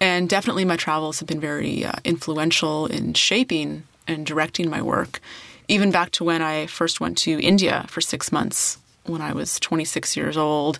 [0.00, 5.20] And definitely my travels have been very uh, influential in shaping and directing my work.
[5.68, 9.58] Even back to when I first went to India for six months when I was
[9.60, 10.78] 26 years old.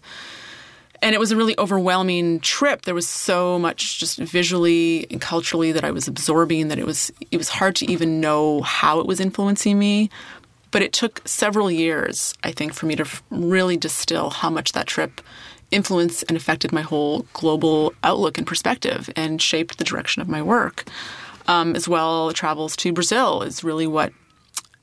[1.00, 2.82] And it was a really overwhelming trip.
[2.82, 7.12] There was so much just visually and culturally that i was absorbing that it was
[7.30, 10.10] it was hard to even know how it was influencing me.
[10.70, 14.86] But it took several years i think for me to really distill how much that
[14.86, 15.20] trip
[15.70, 20.42] influenced and affected my whole global outlook and perspective and shaped the direction of my
[20.42, 20.84] work
[21.46, 24.12] um, as well travels to brazil is really what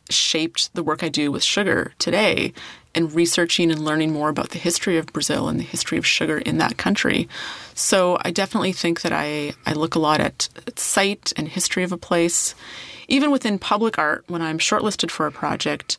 [0.10, 2.54] shaped the work I do with sugar today
[2.93, 6.38] and researching and learning more about the history of Brazil and the history of sugar
[6.38, 7.28] in that country.
[7.74, 11.84] So I definitely think that I, I look a lot at, at site and history
[11.84, 12.56] of a place.
[13.08, 15.98] Even within public art, when I'm shortlisted for a project,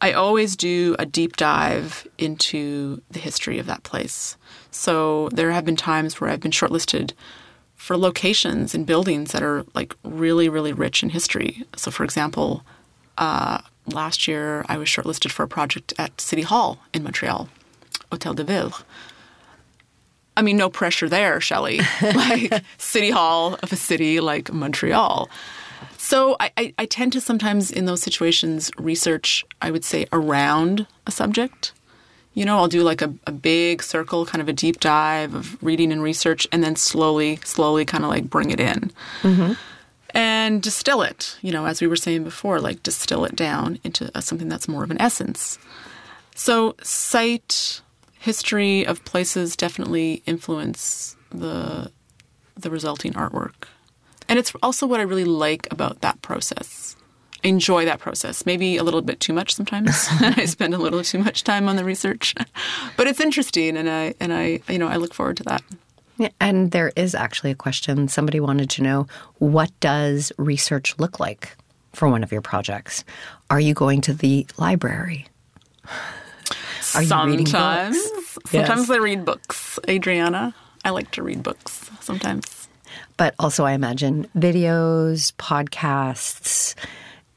[0.00, 4.36] I always do a deep dive into the history of that place.
[4.70, 7.12] So there have been times where I've been shortlisted
[7.76, 11.64] for locations and buildings that are like really, really rich in history.
[11.76, 12.64] So, for example,
[13.18, 17.48] uh, last year I was shortlisted for a project at City Hall in Montreal,
[18.10, 18.74] Hotel de Ville.
[20.36, 21.80] I mean, no pressure there, Shelley.
[22.02, 25.28] like City Hall of a city like Montreal.
[25.98, 30.86] So I, I, I tend to sometimes in those situations research, I would say, around
[31.06, 31.72] a subject.
[32.34, 35.62] You know, I'll do like a, a big circle, kind of a deep dive of
[35.62, 39.52] reading and research, and then slowly, slowly kind of like bring it in mm-hmm.
[40.10, 44.10] and distill it, you know, as we were saying before, like distill it down into
[44.22, 45.58] something that's more of an essence.
[46.36, 47.82] So, site
[48.20, 51.90] history of places definitely influence the
[52.56, 53.68] the resulting artwork.
[54.30, 56.96] And it's also what I really like about that process.
[57.44, 58.46] I enjoy that process.
[58.46, 60.06] Maybe a little bit too much sometimes.
[60.20, 62.34] I spend a little too much time on the research.
[62.96, 65.62] But it's interesting and I and I you know, I look forward to that.
[66.18, 68.08] Yeah, and there is actually a question.
[68.08, 69.06] Somebody wanted to know
[69.38, 71.56] what does research look like
[71.94, 73.04] for one of your projects?
[73.48, 75.26] Are you going to the library?
[76.94, 78.38] Are you sometimes, books?
[78.50, 78.90] sometimes Yes.
[78.90, 79.78] I read books.
[79.88, 82.59] Adriana, I like to read books sometimes.
[83.16, 86.74] But also, I imagine videos, podcasts.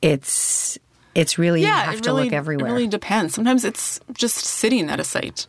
[0.02, 0.78] It's
[1.16, 2.68] it's really you have it to really, look everywhere.
[2.68, 3.34] It really depends.
[3.34, 5.48] Sometimes it's just sitting at a site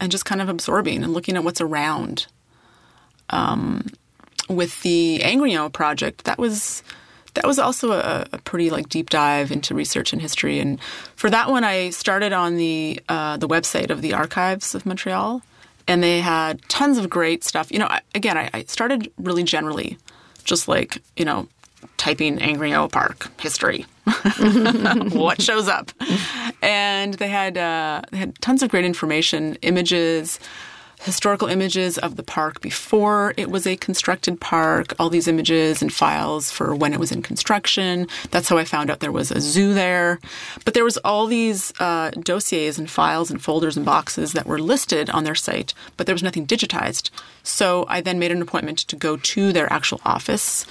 [0.00, 2.26] and just kind of absorbing and looking at what's around.
[3.30, 3.86] Um,
[4.48, 6.82] with the Angry Angrillon project, that was
[7.34, 10.58] that was also a, a pretty like deep dive into research and history.
[10.58, 10.80] And
[11.14, 15.42] for that one, I started on the uh, the website of the Archives of Montreal,
[15.90, 17.72] and they had tons of great stuff.
[17.72, 19.98] You know, again, I, I started really generally,
[20.44, 21.48] just like you know,
[21.96, 23.86] typing Angrillon Park history,
[25.12, 25.90] what shows up,
[26.62, 30.38] and they had uh, they had tons of great information, images
[31.00, 35.92] historical images of the park before it was a constructed park, all these images and
[35.92, 38.06] files for when it was in construction.
[38.30, 40.20] That's how I found out there was a zoo there.
[40.64, 44.58] But there was all these uh, dossiers and files and folders and boxes that were
[44.58, 47.10] listed on their site, but there was nothing digitized.
[47.42, 50.66] So I then made an appointment to go to their actual office.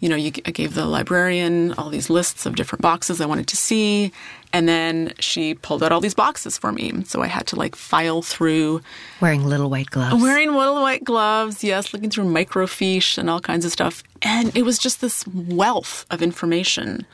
[0.00, 3.48] You know, you, I gave the librarian all these lists of different boxes I wanted
[3.48, 4.12] to see,
[4.52, 7.04] and then she pulled out all these boxes for me.
[7.04, 8.82] So I had to like file through
[9.20, 10.22] Wearing little white gloves.
[10.22, 14.02] Wearing little white gloves, yes, looking through microfiche and all kinds of stuff.
[14.22, 17.06] And it was just this wealth of information,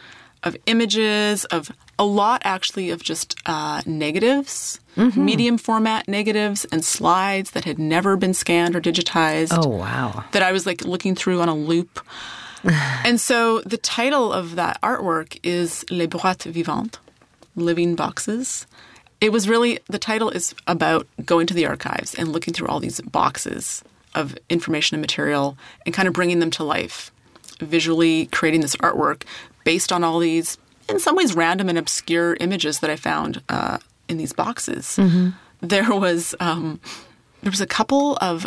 [0.42, 4.80] of images, of a lot actually of just uh, negatives,
[5.16, 10.24] medium format negatives, and slides that had never been scanned or digitized oh wow.
[10.32, 12.00] that I was like looking through on a loop.
[13.05, 16.98] and so the title of that artwork is Les Boîtes Vivantes,
[17.57, 18.66] Living Boxes.
[19.20, 22.81] It was really, the title is about going to the archives and looking through all
[22.81, 23.83] these boxes
[24.14, 27.11] of information and material and kind of bringing them to life,
[27.61, 29.22] visually creating this artwork
[29.64, 33.79] based on all these, in some ways, random and obscure images that I found uh,
[34.09, 34.96] in these boxes.
[35.61, 36.81] There was um,
[37.42, 38.46] there was a couple of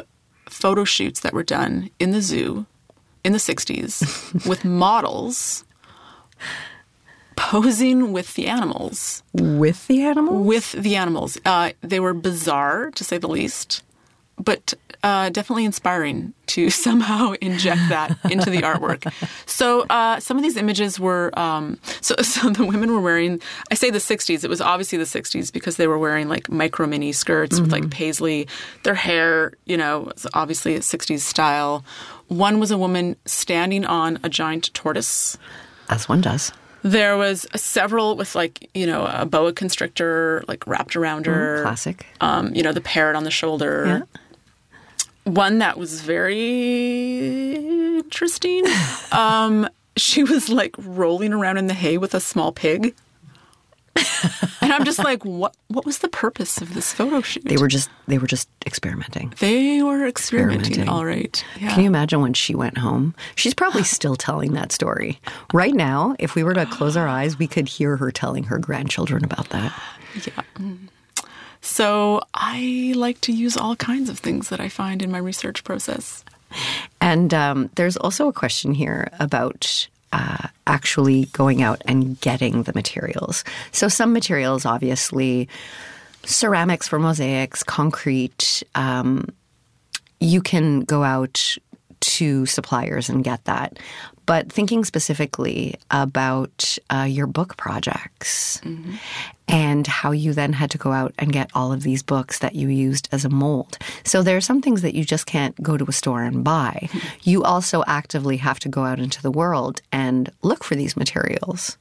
[0.49, 2.65] photo shoots that were done in the zoo
[3.25, 5.65] in the 60s with models
[7.35, 9.23] posing with the animals.
[9.33, 10.45] With the animals?
[10.45, 11.37] With the animals.
[11.43, 13.81] Uh, they were bizarre, to say the least,
[14.37, 19.11] but uh, definitely inspiring to somehow inject that into the artwork.
[19.45, 23.39] So uh, some of these images were, um, so, so the women were wearing,
[23.71, 26.87] I say the 60s, it was obviously the 60s because they were wearing like micro
[26.87, 28.47] mini skirts with like paisley.
[28.83, 31.85] Their hair, you know, was obviously a 60s style.
[32.27, 35.37] One was a woman standing on a giant tortoise.
[35.89, 36.51] As one does.
[36.81, 41.63] There was several with like you know a boa constrictor like wrapped around her.
[41.63, 42.05] Classic.
[42.21, 44.05] Um, you know the parrot on the shoulder.
[45.25, 47.55] One that was very
[47.97, 48.63] interesting.
[49.11, 52.95] um, she was like rolling around in the hay with a small pig.
[54.61, 55.55] and I'm just like, what?
[55.69, 57.45] What was the purpose of this photo shoot?
[57.45, 59.33] They were just they were just experimenting.
[59.39, 60.89] They were experimenting, Experimenting.
[60.93, 61.45] all right.
[61.59, 61.69] Yeah.
[61.73, 63.15] Can you imagine when she went home?
[63.35, 65.19] She's probably still telling that story.
[65.53, 68.57] Right now, if we were to close our eyes, we could hear her telling her
[68.59, 69.73] grandchildren about that.
[70.25, 70.43] Yeah.
[71.65, 75.63] So I like to use all kinds of things that I find in my research
[75.63, 76.23] process.
[77.01, 82.73] And um, there's also a question here about uh, actually going out and getting the
[82.73, 83.43] materials.
[83.71, 85.49] So, some materials, obviously,
[86.23, 89.27] ceramics for mosaics, concrete, um,
[90.19, 91.57] you can go out
[91.99, 93.79] to suppliers and get that.
[94.25, 98.61] But thinking specifically about uh, your book projects
[99.47, 102.55] and how you then had to go out and get all of these books that
[102.55, 103.77] you used as a mold.
[104.03, 106.89] So there are some things that you just can't go to a store and buy.
[107.23, 111.77] You also actively have to go out into the world and look for these materials.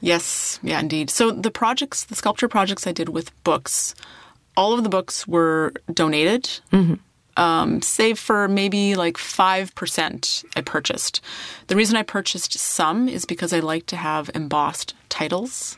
[0.00, 1.10] Yes, yeah, indeed.
[1.10, 3.94] So the projects, the sculpture projects I did with books,
[4.56, 6.50] all of the books were donated,
[7.36, 11.20] um, save for maybe like 5% I purchased.
[11.68, 15.77] The reason I purchased some is because I like to have embossed titles.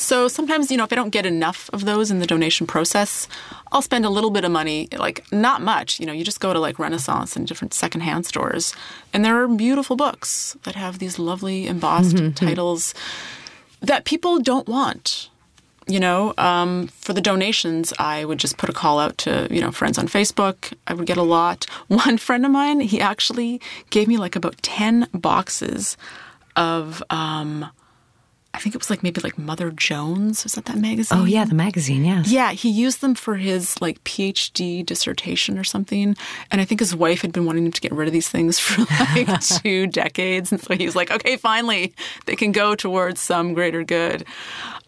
[0.00, 3.28] So sometimes, you know, if I don't get enough of those in the donation process,
[3.70, 6.00] I'll spend a little bit of money, like not much.
[6.00, 8.74] You know, you just go to like Renaissance and different secondhand stores,
[9.12, 12.94] and there are beautiful books that have these lovely embossed titles
[13.80, 15.28] that people don't want.
[15.86, 19.60] You know, um, for the donations, I would just put a call out to, you
[19.60, 20.72] know, friends on Facebook.
[20.86, 21.66] I would get a lot.
[21.88, 25.98] One friend of mine, he actually gave me like about 10 boxes
[26.56, 27.68] of um,
[28.52, 30.42] I think it was like maybe like Mother Jones.
[30.42, 31.18] Was that that magazine?
[31.18, 32.04] Oh yeah, the magazine.
[32.04, 32.30] Yes.
[32.30, 36.16] Yeah, he used them for his like PhD dissertation or something.
[36.50, 38.58] And I think his wife had been wanting him to get rid of these things
[38.60, 38.82] for
[39.16, 40.50] like two decades.
[40.50, 41.94] And so he was like, okay, finally,
[42.26, 44.24] they can go towards some greater good.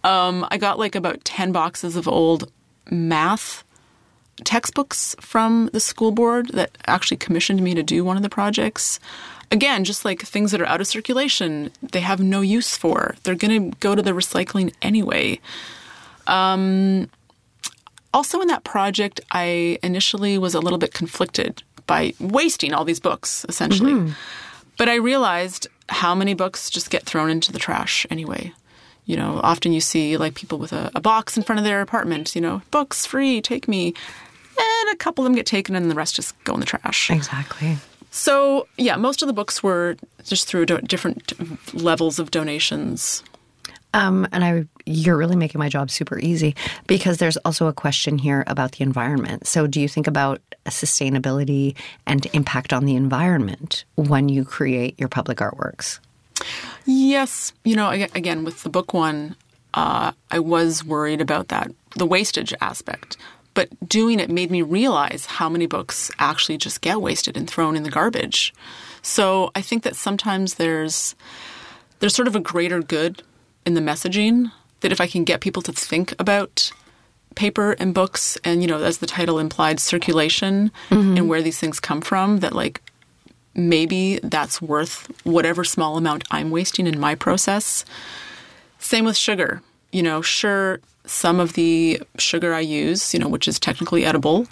[0.02, 2.50] Um, I got like about 10 boxes of old
[2.90, 3.62] math
[4.44, 8.98] textbooks from the school board that actually commissioned me to do one of the projects.
[9.52, 13.14] Again, just like things that are out of circulation, they have no use for.
[13.22, 15.40] They're going to go to the recycling anyway.
[16.26, 17.10] Um,
[18.14, 23.00] also, in that project, I initially was a little bit conflicted by wasting all these
[23.00, 23.92] books, essentially.
[23.92, 24.12] Mm-hmm.
[24.78, 28.52] But I realized how many books just get thrown into the trash anyway.
[29.04, 31.82] You know, often you see like people with a, a box in front of their
[31.82, 33.94] apartment, you know, books free, take me.
[34.58, 37.10] And a couple of them get taken and the rest just go in the trash.
[37.10, 37.76] Exactly.
[38.14, 41.32] So, yeah, most of the books were just through do- different
[41.74, 43.24] levels of donations.
[43.94, 46.54] Um, and I, you're really making my job super easy
[46.86, 49.46] because there's also a question here about the environment.
[49.46, 51.74] So, do you think about sustainability
[52.06, 55.98] and impact on the environment when you create your public artworks?
[56.84, 57.54] Yes.
[57.64, 59.36] You know, again, with the book one,
[59.72, 63.16] uh, I was worried about that, the wastage aspect.
[63.54, 67.76] But doing it made me realize how many books actually just get wasted and thrown
[67.76, 68.54] in the garbage.
[69.02, 71.14] So I think that sometimes there's
[71.98, 73.22] there's sort of a greater good
[73.64, 74.50] in the messaging
[74.80, 76.72] that if I can get people to think about
[77.34, 81.16] paper and books and you know as the title implied circulation mm-hmm.
[81.16, 82.82] and where these things come from that like
[83.54, 87.84] maybe that's worth whatever small amount I'm wasting in my process.
[88.78, 89.62] Same with sugar.
[89.92, 94.46] You know, sure, some of the sugar I use, you know, which is technically edible,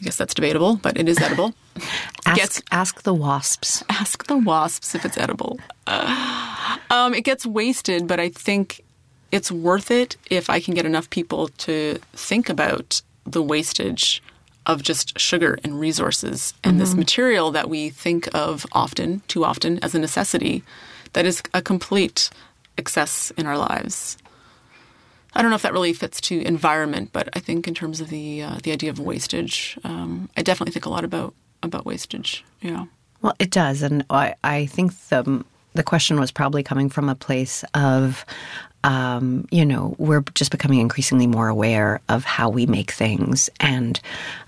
[0.00, 1.54] I guess that's debatable, but it is edible.
[2.26, 3.82] ask, gets, ask the wasps.
[3.88, 5.58] Ask the wasps if it's edible.
[5.86, 8.84] Uh, um, it gets wasted, but I think
[9.32, 14.22] it's worth it if I can get enough people to think about the wastage
[14.66, 16.80] of just sugar and resources and mm-hmm.
[16.80, 20.62] this material that we think of often, too often, as a necessity
[21.14, 22.30] that is a complete
[22.76, 24.16] excess in our lives.
[25.34, 28.08] I don't know if that really fits to environment, but I think in terms of
[28.08, 32.44] the uh, the idea of wastage, um, I definitely think a lot about about wastage.
[32.60, 32.86] Yeah.
[33.20, 37.14] Well, it does, and I, I think the the question was probably coming from a
[37.14, 38.24] place of
[38.84, 44.00] um, you know, we're just becoming increasingly more aware of how we make things, and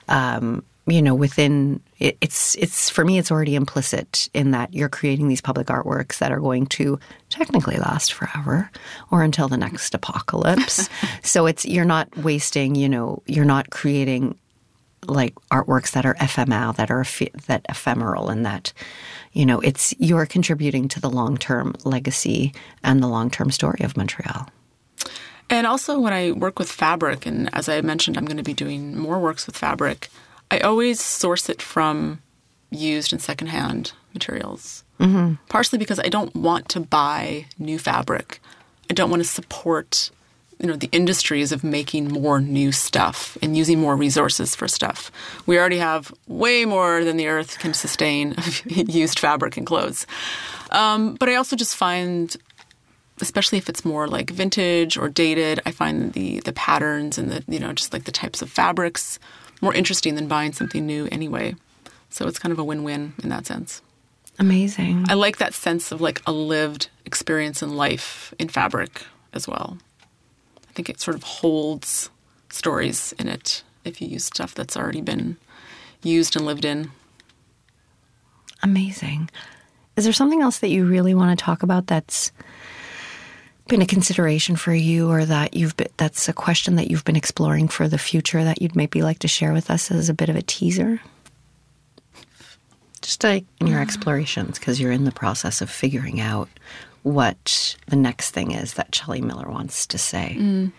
[0.09, 4.89] um, you know, within it, it's it's for me, it's already implicit in that you're
[4.89, 6.99] creating these public artworks that are going to
[7.29, 8.71] technically last forever
[9.11, 10.89] or until the next apocalypse.
[11.23, 14.37] so it's you're not wasting, you know, you're not creating
[15.07, 17.05] like artworks that are ephemeral, that are
[17.47, 18.73] that ephemeral, and that
[19.33, 23.81] you know it's you're contributing to the long term legacy and the long term story
[23.83, 24.49] of Montreal.
[25.51, 28.55] And also, when I work with fabric, and as I mentioned, I'm going to be
[28.55, 30.09] doing more works with fabric.
[30.51, 32.21] I always source it from
[32.71, 34.85] used and secondhand materials.
[34.99, 35.35] Mm-hmm.
[35.49, 38.41] Partially because I don't want to buy new fabric.
[38.91, 40.11] I don't want to support
[40.61, 45.11] you know the industries of making more new stuff and using more resources for stuff.
[45.47, 50.07] We already have way more than the earth can sustain of used fabric and clothes.
[50.71, 52.37] Um, but I also just find,
[53.23, 57.43] especially if it's more like vintage or dated, I find the the patterns and the
[57.49, 59.19] you know just like the types of fabrics
[59.61, 61.55] more interesting than buying something new anyway.
[62.09, 63.83] So it's kind of a win-win in that sense.
[64.39, 65.07] Amazing.
[65.09, 69.03] I like that sense of like a lived experience in life in fabric
[69.33, 69.79] as well.
[70.69, 72.11] I think it sort of holds
[72.49, 75.37] stories in it if you use stuff that's already been
[76.03, 76.91] used and lived in.
[78.63, 79.31] Amazing.
[79.97, 82.33] Is there something else that you really want to talk about that's
[83.71, 87.17] been a consideration for you or that you've been, that's a question that you've been
[87.17, 90.29] exploring for the future that you'd maybe like to share with us as a bit
[90.29, 91.01] of a teaser?
[93.01, 96.51] Just like in your explorations, because you're in the process of figuring out
[97.03, 100.37] what the next thing is that Shelley Miller wants to say.
[100.39, 100.73] Mm.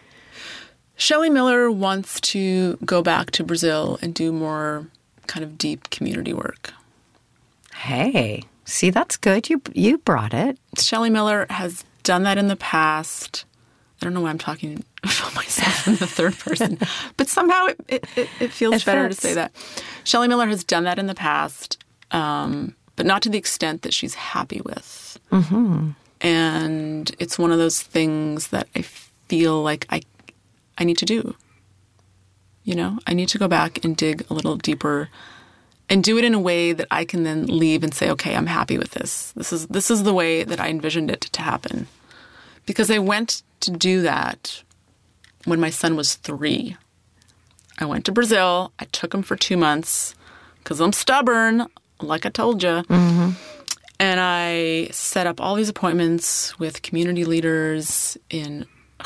[0.95, 4.85] Shelley Miller wants to go back to Brazil and do more
[5.25, 6.73] kind of deep community work.
[7.73, 9.49] Hey, see, that's good.
[9.49, 10.59] You you brought it.
[10.77, 13.45] Shelley Miller has done that in the past.
[14.01, 16.79] I don't know why I'm talking about myself in the third person,
[17.17, 19.51] but somehow it, it, it feels it better to say that.
[20.03, 23.93] Shelley Miller has done that in the past, um, but not to the extent that
[23.93, 25.19] she's happy with.
[25.31, 25.91] Mm-hmm.
[26.21, 30.01] And it's one of those things that I feel like I,
[30.77, 31.35] I need to do.
[32.63, 35.09] You know, I need to go back and dig a little deeper
[35.89, 38.47] and do it in a way that I can then leave and say, okay, I'm
[38.47, 39.31] happy with this.
[39.33, 41.87] This is this is the way that I envisioned it to happen.
[42.65, 44.63] Because I went to do that
[45.45, 46.77] when my son was three.
[47.79, 48.71] I went to Brazil.
[48.79, 50.15] I took him for two months
[50.59, 51.67] because I'm stubborn,
[51.99, 52.69] like I told you.
[52.69, 53.31] Mm-hmm.
[53.99, 58.65] And I set up all these appointments with community leaders in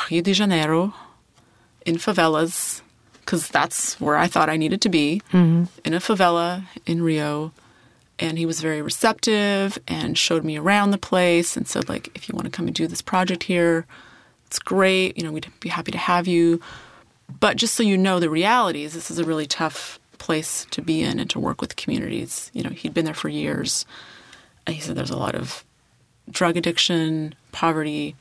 [0.10, 0.94] Rio de Janeiro,
[1.86, 2.82] in favelas,
[3.26, 5.64] because that's where I thought I needed to be, mm-hmm.
[5.84, 7.52] in a favela in Rio.
[8.18, 12.30] And he was very receptive and showed me around the place and said, like, if
[12.30, 13.86] you want to come and do this project here,
[14.46, 15.18] it's great.
[15.18, 16.62] You know, we'd be happy to have you.
[17.40, 20.82] But just so you know, the reality is this is a really tough place to
[20.82, 22.52] be in and to work with communities.
[22.54, 23.86] You know, he'd been there for years.
[24.66, 25.66] And he said there's a lot of
[26.30, 28.16] drug addiction, poverty.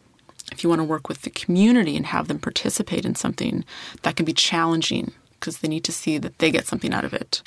[0.55, 3.65] If you want to work with the community and have them participate in something,
[4.03, 7.13] that can be challenging because they need to see that they get something out of
[7.13, 7.43] it.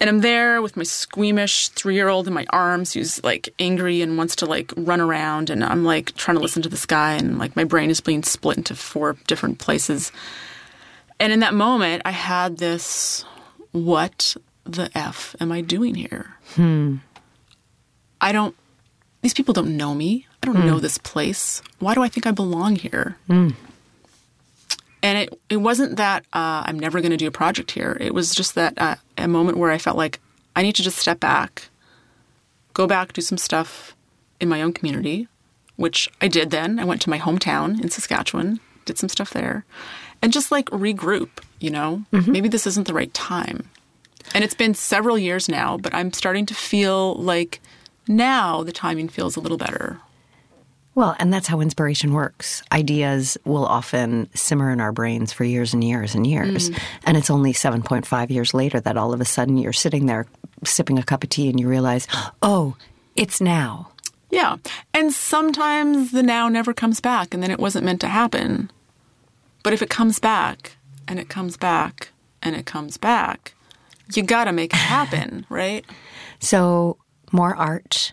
[0.00, 4.00] And I'm there with my squeamish three year old in my arms who's like angry
[4.00, 5.50] and wants to like run around.
[5.50, 8.22] And I'm like trying to listen to the sky and like my brain is being
[8.22, 10.10] split into four different places.
[11.20, 13.26] And in that moment, I had this
[13.72, 16.34] what the F am I doing here?
[16.54, 16.96] Hmm.
[18.22, 18.56] I don't,
[19.20, 20.26] these people don't know me.
[20.42, 21.62] I don't know this place.
[21.80, 23.16] Why do I think I belong here?
[25.02, 27.96] And it, it wasn't that uh, I'm never going to do a project here.
[28.00, 30.20] It was just that uh, a moment where I felt like
[30.56, 31.68] I need to just step back,
[32.74, 33.94] go back, do some stuff
[34.40, 35.26] in my own community,
[35.76, 36.78] which I did then.
[36.78, 39.64] I went to my hometown in Saskatchewan, did some stuff there,
[40.22, 41.30] and just like regroup,
[41.60, 42.04] you know?
[42.12, 43.68] Maybe this isn't the right time.
[44.34, 47.60] And it's been several years now, but I'm starting to feel like
[48.06, 49.98] now the timing feels a little better.
[50.94, 52.62] Well, and that's how inspiration works.
[52.72, 56.70] Ideas will often simmer in our brains for years and years and years.
[56.70, 56.82] Mm.
[57.06, 60.26] And it's only 7.5 years later that all of a sudden you're sitting there
[60.64, 62.08] sipping a cup of tea and you realize,
[62.42, 62.76] oh,
[63.14, 63.92] it's now.
[64.30, 64.56] Yeah.
[64.92, 68.70] And sometimes the now never comes back and then it wasn't meant to happen.
[69.62, 70.76] But if it comes back
[71.06, 72.10] and it comes back
[72.42, 73.54] and it comes back,
[74.14, 75.84] you got to make it happen, right?
[76.40, 76.96] So,
[77.32, 78.12] more art,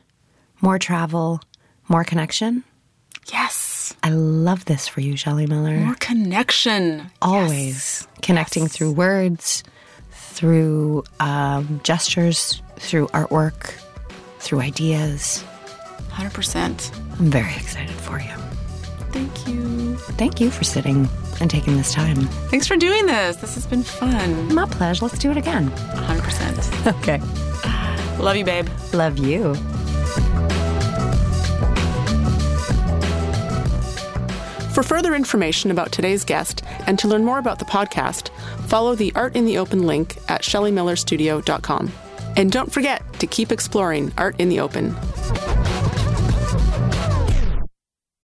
[0.62, 1.42] more travel,
[1.88, 2.64] more connection.
[3.32, 3.94] Yes.
[4.04, 5.76] I love this for you, Shelley Miller.
[5.78, 7.10] More connection.
[7.22, 8.08] Always Yes.
[8.22, 8.74] connecting Yes.
[8.74, 9.64] through words,
[10.12, 13.74] through um, gestures, through artwork,
[14.40, 15.44] through ideas.
[16.12, 16.92] 100%.
[17.20, 18.34] I'm very excited for you.
[19.12, 19.96] Thank you.
[20.18, 21.10] Thank you for sitting
[21.42, 22.28] and taking this time.
[22.52, 23.38] Thanks for doing this.
[23.38, 24.54] This has been fun.
[24.54, 25.06] My pleasure.
[25.06, 25.70] Let's do it again.
[25.72, 26.58] 100%.
[27.02, 27.20] Okay.
[28.22, 28.68] Love you, babe.
[28.94, 29.54] Love you.
[34.78, 38.30] For further information about today's guest and to learn more about the podcast,
[38.68, 41.92] follow the Art in the Open link at shellymillerstudio.com.
[42.36, 44.96] And don't forget to keep exploring art in the open.